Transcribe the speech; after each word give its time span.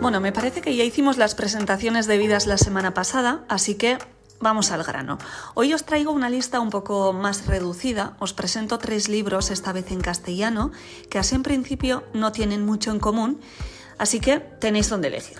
Bueno, 0.00 0.22
me 0.22 0.32
parece 0.32 0.62
que 0.62 0.74
ya 0.74 0.82
hicimos 0.82 1.18
las 1.18 1.34
presentaciones 1.34 2.06
debidas 2.06 2.46
la 2.46 2.56
semana 2.56 2.94
pasada, 2.94 3.44
así 3.48 3.74
que 3.74 3.98
vamos 4.40 4.70
al 4.70 4.82
grano. 4.82 5.18
Hoy 5.52 5.74
os 5.74 5.84
traigo 5.84 6.10
una 6.10 6.30
lista 6.30 6.58
un 6.58 6.70
poco 6.70 7.12
más 7.12 7.46
reducida. 7.46 8.16
Os 8.18 8.32
presento 8.32 8.78
tres 8.78 9.10
libros, 9.10 9.50
esta 9.50 9.74
vez 9.74 9.92
en 9.92 10.00
castellano, 10.00 10.72
que 11.10 11.18
así 11.18 11.34
en 11.34 11.42
principio 11.42 12.02
no 12.14 12.32
tienen 12.32 12.64
mucho 12.64 12.90
en 12.92 12.98
común, 12.98 13.40
así 13.98 14.20
que 14.20 14.40
tenéis 14.40 14.88
donde 14.88 15.08
elegir. 15.08 15.36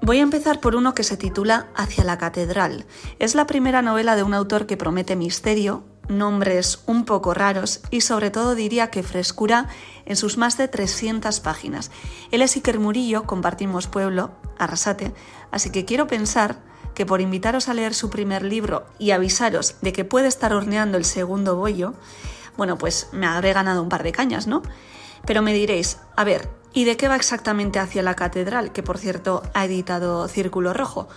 Voy 0.00 0.18
a 0.18 0.22
empezar 0.22 0.60
por 0.60 0.76
uno 0.76 0.94
que 0.94 1.04
se 1.04 1.18
titula 1.18 1.68
Hacia 1.74 2.04
la 2.04 2.16
Catedral. 2.16 2.86
Es 3.18 3.34
la 3.34 3.46
primera 3.46 3.82
novela 3.82 4.16
de 4.16 4.22
un 4.22 4.32
autor 4.32 4.66
que 4.66 4.78
promete 4.78 5.14
misterio, 5.14 5.84
nombres 6.08 6.80
un 6.86 7.04
poco 7.04 7.34
raros 7.34 7.80
y 7.90 8.02
sobre 8.02 8.30
todo 8.30 8.54
diría 8.54 8.90
que 8.90 9.02
frescura 9.02 9.68
en 10.06 10.16
sus 10.16 10.36
más 10.38 10.56
de 10.56 10.68
300 10.68 11.40
páginas. 11.40 11.90
Él 12.30 12.42
es 12.42 12.56
Iker 12.56 12.78
Murillo, 12.78 13.24
compartimos 13.24 13.86
pueblo, 13.86 14.32
Arrasate, 14.58 15.14
así 15.50 15.70
que 15.70 15.84
quiero 15.84 16.06
pensar 16.06 16.58
que 16.94 17.06
por 17.06 17.20
invitaros 17.20 17.68
a 17.68 17.74
leer 17.74 17.94
su 17.94 18.10
primer 18.10 18.42
libro 18.42 18.86
y 18.98 19.10
avisaros 19.10 19.76
de 19.80 19.92
que 19.92 20.04
puede 20.04 20.28
estar 20.28 20.52
horneando 20.52 20.96
el 20.96 21.04
segundo 21.04 21.56
bollo, 21.56 21.94
bueno, 22.56 22.78
pues 22.78 23.08
me 23.12 23.26
habré 23.26 23.52
ganado 23.52 23.82
un 23.82 23.88
par 23.88 24.02
de 24.02 24.12
cañas, 24.12 24.46
¿no? 24.46 24.62
Pero 25.26 25.42
me 25.42 25.52
diréis, 25.52 25.98
a 26.16 26.24
ver, 26.24 26.50
¿y 26.72 26.84
de 26.84 26.96
qué 26.96 27.08
va 27.08 27.16
exactamente 27.16 27.78
hacia 27.78 28.02
la 28.02 28.14
catedral, 28.14 28.72
que 28.72 28.82
por 28.82 28.98
cierto 28.98 29.42
ha 29.54 29.64
editado 29.64 30.28
Círculo 30.28 30.72
Rojo? 30.72 31.08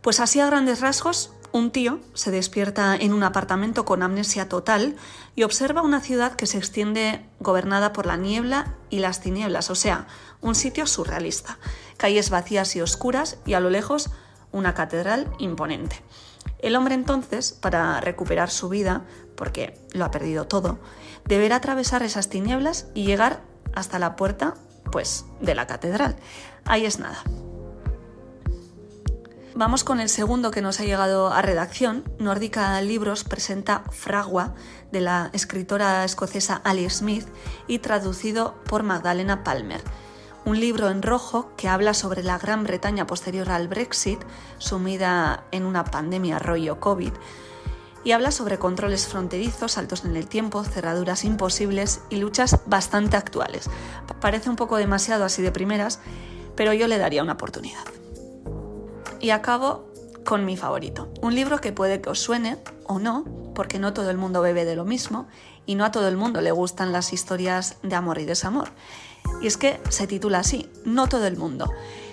Pues 0.00 0.20
así 0.20 0.40
a 0.40 0.46
grandes 0.46 0.80
rasgos, 0.80 1.32
un 1.56 1.70
tío 1.70 2.00
se 2.14 2.30
despierta 2.30 2.94
en 2.96 3.12
un 3.12 3.22
apartamento 3.22 3.84
con 3.84 4.02
amnesia 4.02 4.48
total 4.48 4.96
y 5.34 5.42
observa 5.42 5.82
una 5.82 6.00
ciudad 6.00 6.34
que 6.36 6.46
se 6.46 6.58
extiende 6.58 7.24
gobernada 7.40 7.92
por 7.92 8.06
la 8.06 8.16
niebla 8.16 8.74
y 8.90 8.98
las 8.98 9.20
tinieblas, 9.20 9.70
o 9.70 9.74
sea, 9.74 10.06
un 10.40 10.54
sitio 10.54 10.86
surrealista. 10.86 11.58
Calles 11.96 12.30
vacías 12.30 12.76
y 12.76 12.82
oscuras 12.82 13.38
y 13.46 13.54
a 13.54 13.60
lo 13.60 13.70
lejos 13.70 14.10
una 14.52 14.74
catedral 14.74 15.32
imponente. 15.38 16.02
El 16.58 16.76
hombre 16.76 16.94
entonces, 16.94 17.52
para 17.52 18.00
recuperar 18.00 18.50
su 18.50 18.68
vida, 18.68 19.04
porque 19.34 19.78
lo 19.92 20.04
ha 20.04 20.10
perdido 20.10 20.46
todo, 20.46 20.78
deberá 21.24 21.56
atravesar 21.56 22.02
esas 22.02 22.28
tinieblas 22.28 22.86
y 22.94 23.04
llegar 23.04 23.40
hasta 23.74 23.98
la 23.98 24.16
puerta, 24.16 24.54
pues, 24.92 25.24
de 25.40 25.54
la 25.54 25.66
catedral. 25.66 26.16
Ahí 26.64 26.84
es 26.84 26.98
nada. 26.98 27.22
Vamos 29.58 29.84
con 29.84 30.00
el 30.00 30.10
segundo 30.10 30.50
que 30.50 30.60
nos 30.60 30.80
ha 30.80 30.84
llegado 30.84 31.32
a 31.32 31.40
redacción. 31.40 32.04
Nórdica 32.18 32.78
Libros 32.82 33.24
presenta 33.24 33.84
Fragua 33.90 34.54
de 34.92 35.00
la 35.00 35.30
escritora 35.32 36.04
escocesa 36.04 36.60
Ali 36.62 36.90
Smith 36.90 37.26
y 37.66 37.78
traducido 37.78 38.54
por 38.68 38.82
Magdalena 38.82 39.44
Palmer. 39.44 39.80
Un 40.44 40.60
libro 40.60 40.90
en 40.90 41.00
rojo 41.00 41.52
que 41.56 41.68
habla 41.68 41.94
sobre 41.94 42.22
la 42.22 42.36
Gran 42.36 42.64
Bretaña 42.64 43.06
posterior 43.06 43.50
al 43.50 43.66
Brexit, 43.66 44.20
sumida 44.58 45.44
en 45.52 45.64
una 45.64 45.84
pandemia 45.84 46.38
rollo 46.38 46.78
COVID, 46.78 47.12
y 48.04 48.12
habla 48.12 48.32
sobre 48.32 48.58
controles 48.58 49.06
fronterizos, 49.06 49.72
saltos 49.72 50.04
en 50.04 50.18
el 50.18 50.26
tiempo, 50.26 50.64
cerraduras 50.64 51.24
imposibles 51.24 52.02
y 52.10 52.16
luchas 52.16 52.60
bastante 52.66 53.16
actuales. 53.16 53.70
Parece 54.20 54.50
un 54.50 54.56
poco 54.56 54.76
demasiado 54.76 55.24
así 55.24 55.40
de 55.40 55.50
primeras, 55.50 56.00
pero 56.56 56.74
yo 56.74 56.88
le 56.88 56.98
daría 56.98 57.22
una 57.22 57.32
oportunidad. 57.32 57.95
Y 59.26 59.30
acabo 59.30 59.92
con 60.24 60.44
mi 60.44 60.56
favorito, 60.56 61.12
un 61.20 61.34
libro 61.34 61.60
que 61.60 61.72
puede 61.72 62.00
que 62.00 62.10
os 62.10 62.20
suene 62.20 62.58
o 62.84 63.00
no, 63.00 63.24
porque 63.56 63.80
no 63.80 63.92
todo 63.92 64.08
el 64.10 64.16
mundo 64.16 64.40
bebe 64.40 64.64
de 64.64 64.76
lo 64.76 64.84
mismo 64.84 65.26
y 65.66 65.74
no 65.74 65.84
a 65.84 65.90
todo 65.90 66.06
el 66.06 66.16
mundo 66.16 66.40
le 66.40 66.52
gustan 66.52 66.92
las 66.92 67.12
historias 67.12 67.78
de 67.82 67.96
amor 67.96 68.18
y 68.18 68.24
desamor. 68.24 68.68
Y 69.42 69.48
es 69.48 69.56
que 69.56 69.80
se 69.88 70.06
titula 70.06 70.38
así, 70.38 70.70
No 70.84 71.08
todo 71.08 71.26
el 71.26 71.36
mundo. 71.36 71.68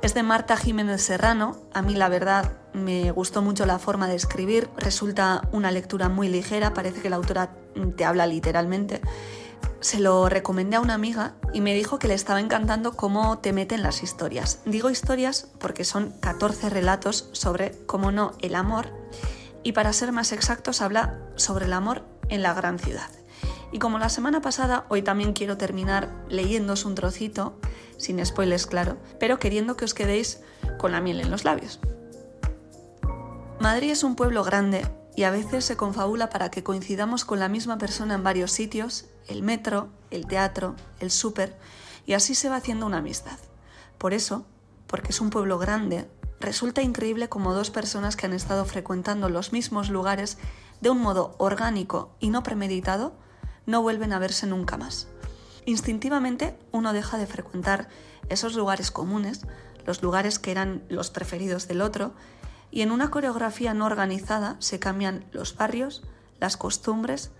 Es 0.00 0.14
de 0.14 0.22
Marta 0.22 0.56
Jiménez 0.56 1.02
Serrano. 1.02 1.58
A 1.74 1.82
mí 1.82 1.92
la 1.92 2.08
verdad 2.08 2.56
me 2.72 3.10
gustó 3.10 3.42
mucho 3.42 3.66
la 3.66 3.78
forma 3.78 4.08
de 4.08 4.14
escribir. 4.14 4.70
Resulta 4.78 5.46
una 5.52 5.70
lectura 5.72 6.08
muy 6.08 6.28
ligera, 6.28 6.72
parece 6.72 7.02
que 7.02 7.10
la 7.10 7.16
autora 7.16 7.54
te 7.98 8.06
habla 8.06 8.26
literalmente. 8.26 9.02
Se 9.80 10.00
lo 10.00 10.28
recomendé 10.28 10.76
a 10.76 10.80
una 10.80 10.94
amiga 10.94 11.34
y 11.52 11.60
me 11.60 11.74
dijo 11.74 11.98
que 11.98 12.08
le 12.08 12.14
estaba 12.14 12.40
encantando 12.40 12.96
cómo 12.96 13.38
te 13.38 13.52
meten 13.52 13.82
las 13.82 14.02
historias. 14.02 14.60
Digo 14.64 14.90
historias 14.90 15.48
porque 15.58 15.84
son 15.84 16.14
14 16.20 16.70
relatos 16.70 17.28
sobre, 17.32 17.72
cómo 17.86 18.10
no, 18.10 18.32
el 18.40 18.54
amor. 18.54 18.88
Y 19.62 19.72
para 19.72 19.92
ser 19.92 20.12
más 20.12 20.32
exactos, 20.32 20.80
habla 20.80 21.18
sobre 21.36 21.66
el 21.66 21.72
amor 21.72 22.02
en 22.28 22.42
la 22.42 22.54
gran 22.54 22.78
ciudad. 22.78 23.08
Y 23.72 23.78
como 23.78 23.98
la 23.98 24.08
semana 24.08 24.40
pasada, 24.40 24.86
hoy 24.88 25.02
también 25.02 25.32
quiero 25.32 25.56
terminar 25.56 26.08
leyéndoos 26.28 26.84
un 26.84 26.94
trocito, 26.94 27.58
sin 27.96 28.24
spoilers 28.24 28.66
claro, 28.66 28.96
pero 29.18 29.38
queriendo 29.38 29.76
que 29.76 29.84
os 29.84 29.94
quedéis 29.94 30.40
con 30.78 30.92
la 30.92 31.00
miel 31.00 31.20
en 31.20 31.30
los 31.30 31.44
labios. 31.44 31.80
Madrid 33.60 33.90
es 33.90 34.04
un 34.04 34.14
pueblo 34.14 34.44
grande 34.44 34.86
y 35.16 35.22
a 35.24 35.30
veces 35.30 35.64
se 35.64 35.76
confabula 35.76 36.30
para 36.30 36.50
que 36.50 36.64
coincidamos 36.64 37.24
con 37.24 37.38
la 37.38 37.48
misma 37.48 37.78
persona 37.78 38.14
en 38.14 38.24
varios 38.24 38.50
sitios, 38.50 39.06
el 39.28 39.42
metro, 39.42 39.88
el 40.10 40.26
teatro, 40.26 40.74
el 41.00 41.10
súper, 41.10 41.56
y 42.06 42.14
así 42.14 42.34
se 42.34 42.48
va 42.48 42.56
haciendo 42.56 42.86
una 42.86 42.98
amistad. 42.98 43.38
Por 43.98 44.12
eso, 44.12 44.44
porque 44.86 45.10
es 45.10 45.20
un 45.20 45.30
pueblo 45.30 45.58
grande, 45.58 46.08
resulta 46.40 46.82
increíble 46.82 47.28
como 47.28 47.54
dos 47.54 47.70
personas 47.70 48.16
que 48.16 48.26
han 48.26 48.32
estado 48.32 48.64
frecuentando 48.64 49.28
los 49.28 49.52
mismos 49.52 49.88
lugares 49.88 50.36
de 50.80 50.90
un 50.90 51.00
modo 51.00 51.34
orgánico 51.38 52.14
y 52.20 52.30
no 52.30 52.42
premeditado, 52.42 53.14
no 53.66 53.82
vuelven 53.82 54.12
a 54.12 54.18
verse 54.18 54.46
nunca 54.46 54.76
más. 54.76 55.08
Instintivamente 55.64 56.58
uno 56.72 56.92
deja 56.92 57.16
de 57.16 57.26
frecuentar 57.26 57.88
esos 58.28 58.54
lugares 58.54 58.90
comunes, 58.90 59.46
los 59.86 60.02
lugares 60.02 60.38
que 60.38 60.50
eran 60.50 60.82
los 60.88 61.10
preferidos 61.10 61.68
del 61.68 61.80
otro, 61.80 62.14
y 62.70 62.82
en 62.82 62.90
una 62.90 63.10
coreografía 63.10 63.74
no 63.74 63.86
organizada 63.86 64.56
se 64.58 64.78
cambian 64.78 65.24
los 65.32 65.56
barrios, 65.56 66.02
las 66.40 66.56
costumbres, 66.56 67.30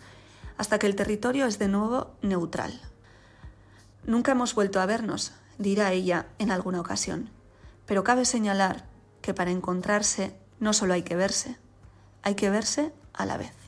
hasta 0.57 0.79
que 0.79 0.87
el 0.87 0.97
territorio 0.97 1.47
es 1.47 1.59
de 1.59 1.69
nuevo 1.69 2.15
neutral. 2.23 2.81
Nunca 4.07 4.33
hemos 4.33 4.55
vuelto 4.55 4.81
a 4.81 4.87
vernos, 4.87 5.33
dirá 5.59 5.93
ella 5.93 6.27
en 6.39 6.51
alguna 6.51 6.81
ocasión, 6.81 7.31
pero 7.87 8.05
cabe 8.05 8.25
señalar 8.25 8.87
que 9.23 9.35
para 9.35 9.51
encontrarse 9.51 10.37
no 10.61 10.73
solo 10.73 10.95
hay 10.95 11.03
que 11.03 11.17
verse, 11.17 11.57
hay 12.23 12.35
que 12.35 12.51
verse 12.51 12.93
a 13.13 13.27
la 13.27 13.37
vez. 13.37 13.64